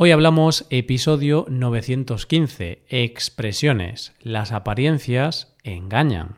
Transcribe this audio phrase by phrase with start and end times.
[0.00, 4.12] Hoy hablamos episodio 915, expresiones.
[4.20, 6.36] Las apariencias engañan.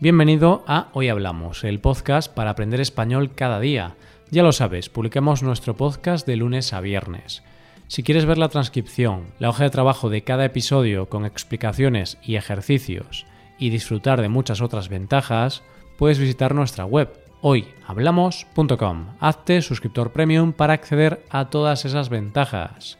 [0.00, 3.96] Bienvenido a Hoy Hablamos, el podcast para aprender español cada día.
[4.30, 7.42] Ya lo sabes, publicamos nuestro podcast de lunes a viernes.
[7.86, 12.36] Si quieres ver la transcripción, la hoja de trabajo de cada episodio con explicaciones y
[12.36, 13.26] ejercicios,
[13.60, 15.62] y disfrutar de muchas otras ventajas,
[15.96, 19.06] puedes visitar nuestra web hoyhablamos.com.
[19.20, 22.98] Hazte suscriptor premium para acceder a todas esas ventajas.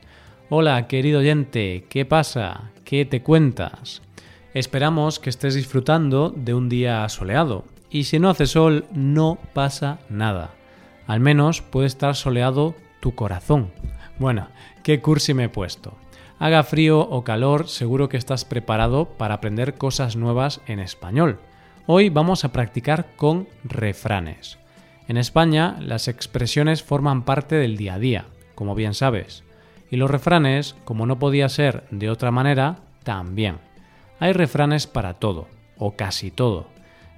[0.48, 2.70] Hola, querido oyente, ¿qué pasa?
[2.84, 4.02] ¿Qué te cuentas?
[4.52, 7.64] Esperamos que estés disfrutando de un día soleado.
[7.90, 10.50] Y si no hace sol, no pasa nada.
[11.06, 13.70] Al menos puede estar soleado tu corazón.
[14.18, 14.48] Bueno,
[14.82, 15.94] qué cursi me he puesto.
[16.40, 21.38] Haga frío o calor, seguro que estás preparado para aprender cosas nuevas en español.
[21.84, 24.58] Hoy vamos a practicar con refranes.
[25.06, 28.24] En España, las expresiones forman parte del día a día,
[28.54, 29.44] como bien sabes.
[29.90, 33.58] Y los refranes, como no podía ser de otra manera, también.
[34.18, 36.68] Hay refranes para todo, o casi todo.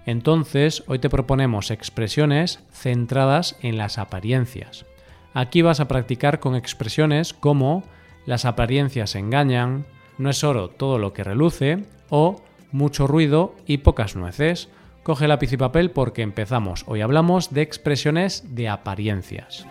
[0.04, 4.84] Entonces, hoy te proponemos expresiones centradas en las apariencias.
[5.32, 7.84] Aquí vas a practicar con expresiones como
[8.26, 9.84] las apariencias engañan,
[10.18, 14.68] no es oro todo lo que reluce o mucho ruido y pocas nueces.
[15.02, 16.84] Coge lápiz y papel porque empezamos.
[16.86, 19.66] Hoy hablamos de expresiones de apariencias.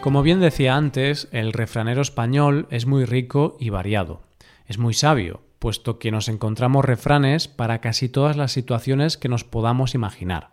[0.00, 4.22] Como bien decía antes, el refranero español es muy rico y variado.
[4.68, 9.42] Es muy sabio, puesto que nos encontramos refranes para casi todas las situaciones que nos
[9.42, 10.50] podamos imaginar.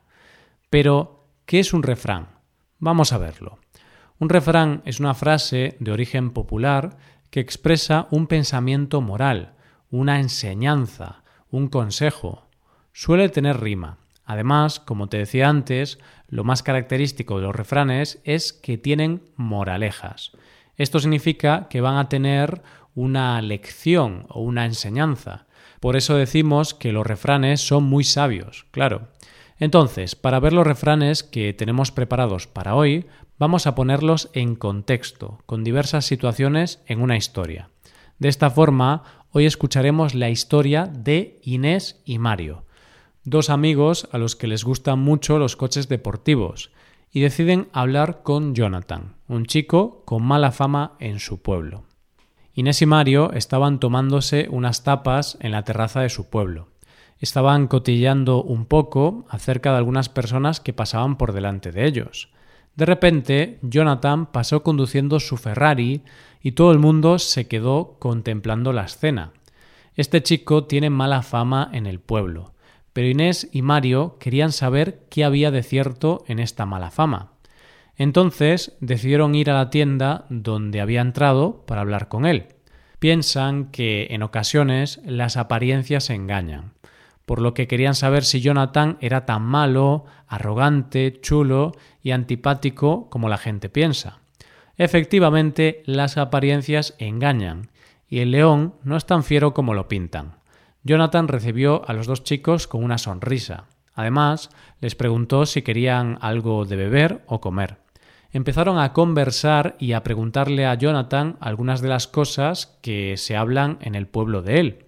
[0.72, 2.28] Pero ¿Qué es un refrán?
[2.80, 3.60] Vamos a verlo.
[4.18, 6.98] Un refrán es una frase de origen popular
[7.30, 9.54] que expresa un pensamiento moral,
[9.92, 12.48] una enseñanza, un consejo.
[12.94, 13.98] Suele tener rima.
[14.24, 20.32] Además, como te decía antes, lo más característico de los refranes es que tienen moralejas.
[20.78, 22.62] Esto significa que van a tener
[22.96, 25.46] una lección o una enseñanza.
[25.82, 29.10] Por eso decimos que los refranes son muy sabios, claro.
[29.60, 33.06] Entonces, para ver los refranes que tenemos preparados para hoy,
[33.38, 37.70] vamos a ponerlos en contexto, con diversas situaciones en una historia.
[38.20, 42.66] De esta forma, hoy escucharemos la historia de Inés y Mario,
[43.24, 46.72] dos amigos a los que les gustan mucho los coches deportivos,
[47.12, 51.84] y deciden hablar con Jonathan, un chico con mala fama en su pueblo.
[52.56, 56.73] Inés y Mario estaban tomándose unas tapas en la terraza de su pueblo
[57.24, 62.28] estaban cotillando un poco acerca de algunas personas que pasaban por delante de ellos.
[62.76, 66.02] De repente, Jonathan pasó conduciendo su Ferrari
[66.42, 69.32] y todo el mundo se quedó contemplando la escena.
[69.96, 72.56] Este chico tiene mala fama en el pueblo,
[72.92, 77.32] pero Inés y Mario querían saber qué había de cierto en esta mala fama.
[77.96, 82.48] Entonces decidieron ir a la tienda donde había entrado para hablar con él.
[83.00, 86.74] Piensan que en ocasiones las apariencias engañan
[87.26, 93.30] por lo que querían saber si Jonathan era tan malo, arrogante, chulo y antipático como
[93.30, 94.20] la gente piensa.
[94.78, 97.70] Efectivamente, las apariencias engañan,
[98.10, 100.36] y el león no es tan fiero como lo pintan.
[100.84, 103.66] Jonathan recibió a los dos chicos con una sonrisa.
[103.96, 104.50] Además,
[104.82, 107.78] les preguntó si querían algo de beber o comer.
[108.32, 113.78] Empezaron a conversar y a preguntarle a Jonathan algunas de las cosas que se hablan
[113.82, 114.86] en el pueblo de él.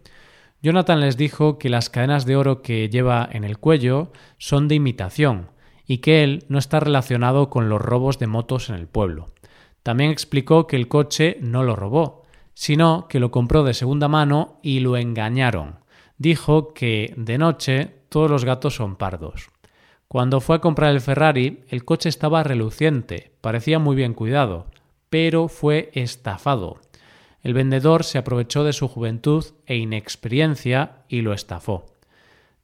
[0.65, 4.73] Jonathan les dijo que las cadenas de oro que lleva en el cuello son de
[4.73, 5.51] imitación
[5.85, 9.27] y que él no está relacionado con los robos de motos en el pueblo.
[9.83, 12.23] También explicó que el coche no lo robó,
[12.55, 15.75] sino que lo compró de segunda mano y lo engañaron.
[16.17, 19.51] Dijo que de noche todos los gatos son pardos.
[20.07, 24.65] Cuando fue a comprar el Ferrari, el coche estaba reluciente, parecía muy bien cuidado,
[25.11, 26.79] pero fue estafado.
[27.45, 31.85] El vendedor se aprovechó de su juventud e inexperiencia y lo estafó.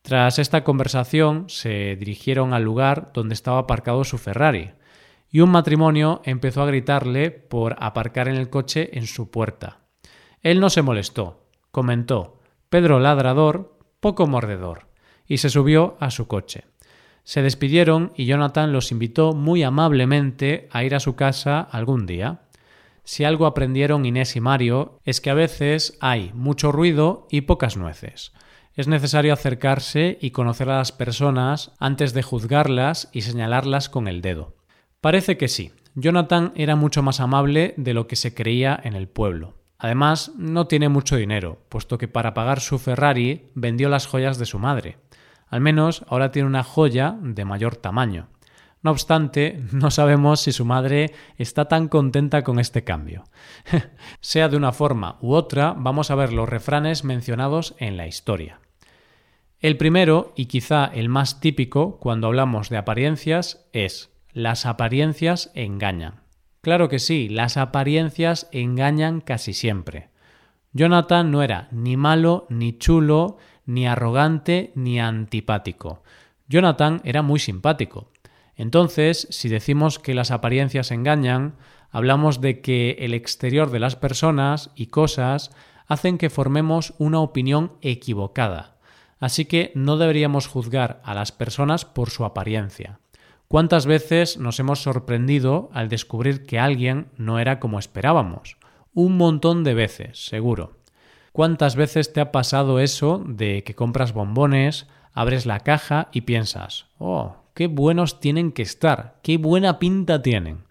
[0.01, 4.71] Tras esta conversación se dirigieron al lugar donde estaba aparcado su Ferrari,
[5.29, 9.81] y un matrimonio empezó a gritarle por aparcar en el coche en su puerta.
[10.41, 12.39] Él no se molestó, comentó
[12.71, 14.87] Pedro ladrador, poco mordedor,
[15.27, 16.63] y se subió a su coche.
[17.23, 22.41] Se despidieron y Jonathan los invitó muy amablemente a ir a su casa algún día.
[23.03, 27.77] Si algo aprendieron Inés y Mario es que a veces hay mucho ruido y pocas
[27.77, 28.33] nueces.
[28.73, 34.21] Es necesario acercarse y conocer a las personas antes de juzgarlas y señalarlas con el
[34.21, 34.55] dedo.
[35.01, 35.71] Parece que sí.
[35.95, 39.55] Jonathan era mucho más amable de lo que se creía en el pueblo.
[39.77, 44.45] Además, no tiene mucho dinero, puesto que para pagar su Ferrari vendió las joyas de
[44.45, 44.99] su madre.
[45.47, 48.29] Al menos ahora tiene una joya de mayor tamaño.
[48.83, 53.23] No obstante, no sabemos si su madre está tan contenta con este cambio.
[54.21, 58.59] sea de una forma u otra, vamos a ver los refranes mencionados en la historia.
[59.59, 66.21] El primero, y quizá el más típico cuando hablamos de apariencias, es las apariencias engañan.
[66.61, 70.09] Claro que sí, las apariencias engañan casi siempre.
[70.73, 76.01] Jonathan no era ni malo, ni chulo, ni arrogante, ni antipático.
[76.47, 78.11] Jonathan era muy simpático.
[78.61, 81.55] Entonces, si decimos que las apariencias engañan,
[81.89, 85.49] hablamos de que el exterior de las personas y cosas
[85.87, 88.75] hacen que formemos una opinión equivocada.
[89.19, 92.99] Así que no deberíamos juzgar a las personas por su apariencia.
[93.47, 98.57] ¿Cuántas veces nos hemos sorprendido al descubrir que alguien no era como esperábamos?
[98.93, 100.73] Un montón de veces, seguro.
[101.31, 106.85] ¿Cuántas veces te ha pasado eso de que compras bombones, abres la caja y piensas,
[106.99, 110.63] oh, qué buenos tienen que estar, qué buena pinta tienen.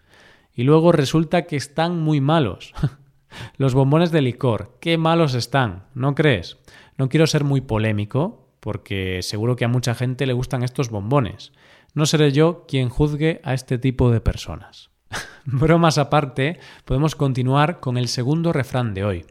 [0.53, 2.73] Y luego resulta que están muy malos.
[3.57, 6.57] Los bombones de licor, qué malos están, ¿no crees?
[6.97, 11.51] No quiero ser muy polémico, porque seguro que a mucha gente le gustan estos bombones.
[11.93, 14.91] No seré yo quien juzgue a este tipo de personas.
[15.45, 19.25] Bromas aparte, podemos continuar con el segundo refrán de hoy.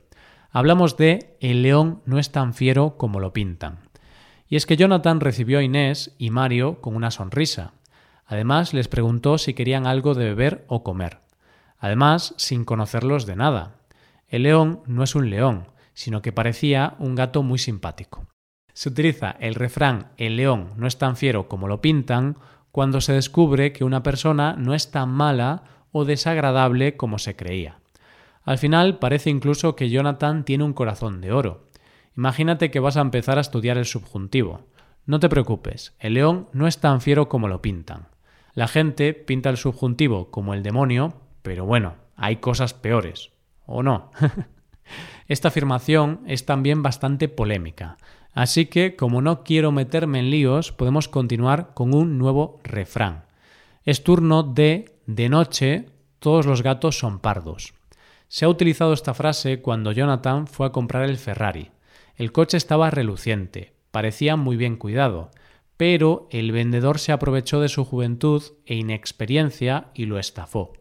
[0.50, 3.89] Hablamos de el león no es tan fiero como lo pintan.
[4.50, 7.72] Y es que Jonathan recibió a Inés y Mario con una sonrisa.
[8.26, 11.20] Además, les preguntó si querían algo de beber o comer.
[11.78, 13.76] Además, sin conocerlos de nada.
[14.28, 18.26] El león no es un león, sino que parecía un gato muy simpático.
[18.72, 22.36] Se utiliza el refrán el león no es tan fiero como lo pintan
[22.72, 25.62] cuando se descubre que una persona no es tan mala
[25.92, 27.78] o desagradable como se creía.
[28.42, 31.69] Al final parece incluso que Jonathan tiene un corazón de oro,
[32.16, 34.66] Imagínate que vas a empezar a estudiar el subjuntivo.
[35.06, 38.08] No te preocupes, el león no es tan fiero como lo pintan.
[38.54, 43.30] La gente pinta el subjuntivo como el demonio, pero bueno, hay cosas peores.
[43.66, 44.10] ¿O no?
[45.28, 47.96] Esta afirmación es también bastante polémica,
[48.34, 53.24] así que como no quiero meterme en líos, podemos continuar con un nuevo refrán.
[53.84, 55.86] Es turno de de noche
[56.20, 57.74] todos los gatos son pardos.
[58.28, 61.70] Se ha utilizado esta frase cuando Jonathan fue a comprar el Ferrari.
[62.20, 65.30] El coche estaba reluciente, parecía muy bien cuidado,
[65.78, 70.74] pero el vendedor se aprovechó de su juventud e inexperiencia y lo estafó.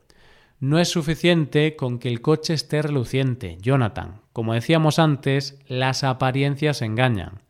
[0.59, 4.19] No es suficiente con que el coche esté reluciente, Jonathan.
[4.33, 7.43] Como decíamos antes, las apariencias engañan.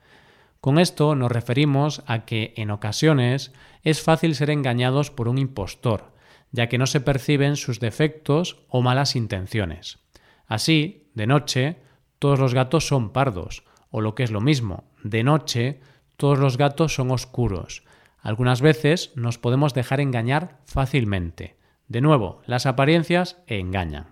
[0.62, 6.14] Con esto nos referimos a que en ocasiones es fácil ser engañados por un impostor,
[6.52, 9.98] ya que no se perciben sus defectos o malas intenciones.
[10.46, 11.78] Así, de noche,
[12.20, 15.80] todos los gatos son pardos, o lo que es lo mismo, de noche
[16.18, 17.84] todos los gatos son oscuros.
[18.22, 21.56] Algunas veces nos podemos dejar engañar fácilmente.
[21.88, 24.08] De nuevo, las apariencias engañan.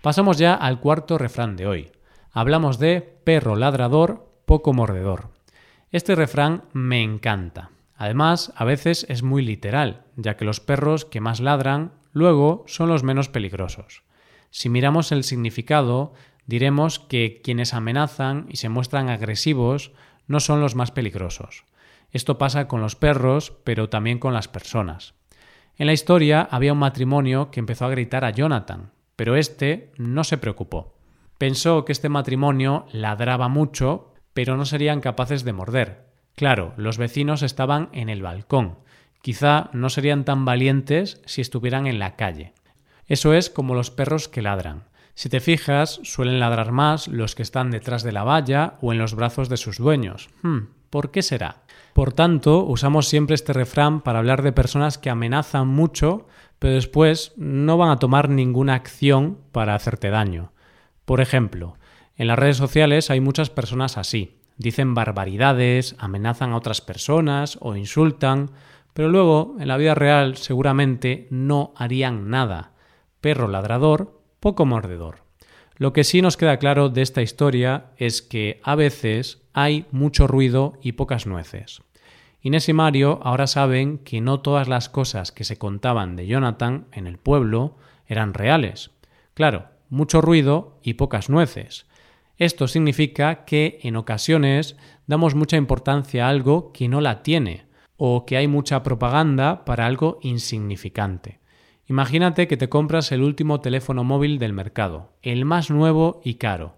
[0.00, 1.92] Pasamos ya al cuarto refrán de hoy.
[2.30, 5.30] Hablamos de perro ladrador, poco mordedor.
[5.90, 7.70] Este refrán me encanta.
[7.96, 12.88] Además, a veces es muy literal, ya que los perros que más ladran luego son
[12.88, 14.02] los menos peligrosos.
[14.50, 16.12] Si miramos el significado,
[16.46, 19.92] diremos que quienes amenazan y se muestran agresivos
[20.26, 21.64] no son los más peligrosos.
[22.10, 25.14] Esto pasa con los perros, pero también con las personas.
[25.76, 30.22] En la historia había un matrimonio que empezó a gritar a Jonathan, pero este no
[30.22, 30.94] se preocupó.
[31.38, 36.04] Pensó que este matrimonio ladraba mucho, pero no serían capaces de morder.
[36.36, 38.78] Claro, los vecinos estaban en el balcón.
[39.20, 42.52] Quizá no serían tan valientes si estuvieran en la calle.
[43.06, 44.84] Eso es como los perros que ladran.
[45.14, 48.98] Si te fijas, suelen ladrar más los que están detrás de la valla o en
[48.98, 50.28] los brazos de sus dueños.
[50.42, 51.62] Hmm, ¿Por qué será?
[51.92, 56.26] Por tanto, usamos siempre este refrán para hablar de personas que amenazan mucho,
[56.58, 60.52] pero después no van a tomar ninguna acción para hacerte daño.
[61.04, 61.76] Por ejemplo,
[62.16, 64.40] en las redes sociales hay muchas personas así.
[64.56, 68.50] Dicen barbaridades, amenazan a otras personas o insultan,
[68.92, 72.72] pero luego en la vida real seguramente no harían nada.
[73.20, 75.20] Perro ladrador, poco mordedor.
[75.78, 80.26] Lo que sí nos queda claro de esta historia es que a veces hay mucho
[80.26, 81.80] ruido y pocas nueces.
[82.42, 86.88] Inés y Mario ahora saben que no todas las cosas que se contaban de Jonathan
[86.92, 88.90] en el pueblo eran reales.
[89.32, 91.86] Claro, mucho ruido y pocas nueces.
[92.36, 97.64] Esto significa que en ocasiones damos mucha importancia a algo que no la tiene,
[97.96, 101.40] o que hay mucha propaganda para algo insignificante.
[101.86, 106.76] Imagínate que te compras el último teléfono móvil del mercado, el más nuevo y caro.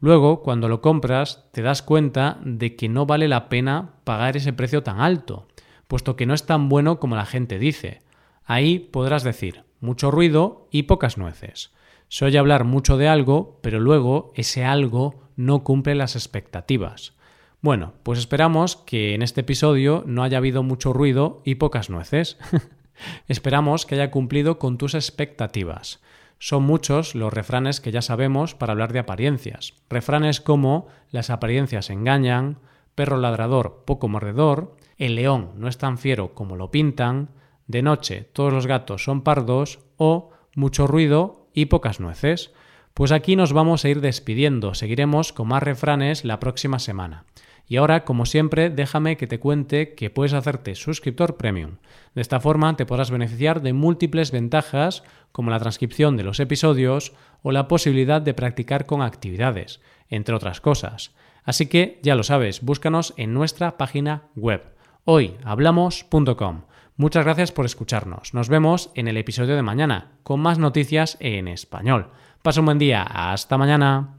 [0.00, 4.52] Luego, cuando lo compras, te das cuenta de que no vale la pena pagar ese
[4.52, 5.46] precio tan alto,
[5.88, 8.02] puesto que no es tan bueno como la gente dice.
[8.44, 11.72] Ahí podrás decir mucho ruido y pocas nueces.
[12.08, 17.14] Se oye hablar mucho de algo, pero luego ese algo no cumple las expectativas.
[17.62, 22.36] Bueno, pues esperamos que en este episodio no haya habido mucho ruido y pocas nueces.
[23.28, 26.00] Esperamos que haya cumplido con tus expectativas.
[26.38, 29.74] Son muchos los refranes que ya sabemos para hablar de apariencias.
[29.88, 32.58] Refranes como las apariencias engañan,
[32.94, 37.30] perro ladrador poco mordedor, el león no es tan fiero como lo pintan,
[37.66, 42.52] de noche todos los gatos son pardos o mucho ruido y pocas nueces.
[42.94, 47.24] Pues aquí nos vamos a ir despidiendo, seguiremos con más refranes la próxima semana.
[47.72, 51.76] Y ahora, como siempre, déjame que te cuente que puedes hacerte suscriptor premium.
[52.14, 57.14] De esta forma te podrás beneficiar de múltiples ventajas como la transcripción de los episodios
[57.42, 61.14] o la posibilidad de practicar con actividades, entre otras cosas.
[61.44, 64.62] Así que ya lo sabes, búscanos en nuestra página web
[65.06, 66.64] hoyhablamos.com.
[66.96, 68.34] Muchas gracias por escucharnos.
[68.34, 72.10] Nos vemos en el episodio de mañana con más noticias en español.
[72.42, 73.02] Pasa un buen día.
[73.02, 74.18] Hasta mañana.